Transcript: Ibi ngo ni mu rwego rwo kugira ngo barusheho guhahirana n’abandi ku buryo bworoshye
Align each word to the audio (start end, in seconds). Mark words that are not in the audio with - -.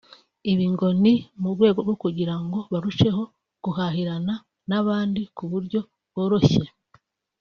Ibi 0.51 0.65
ngo 0.73 0.87
ni 1.01 1.13
mu 1.41 1.47
rwego 1.55 1.79
rwo 1.85 1.95
kugira 2.03 2.35
ngo 2.43 2.59
barusheho 2.71 3.23
guhahirana 3.63 4.33
n’abandi 4.69 5.21
ku 5.35 5.43
buryo 5.51 5.79
bworoshye 6.09 6.65